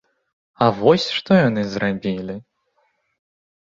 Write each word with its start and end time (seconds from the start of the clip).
А 0.65 0.69
вось 0.79 1.05
што 1.19 1.31
яны 1.41 1.61
зрабілі! 1.77 2.41